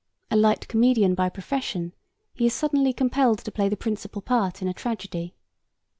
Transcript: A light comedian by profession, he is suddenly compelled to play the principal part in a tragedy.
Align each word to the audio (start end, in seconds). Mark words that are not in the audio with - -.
A 0.31 0.35
light 0.35 0.67
comedian 0.67 1.13
by 1.13 1.29
profession, 1.29 1.93
he 2.33 2.47
is 2.47 2.55
suddenly 2.55 2.91
compelled 2.91 3.37
to 3.37 3.51
play 3.51 3.69
the 3.69 3.77
principal 3.77 4.23
part 4.23 4.59
in 4.59 4.67
a 4.67 4.73
tragedy. 4.73 5.35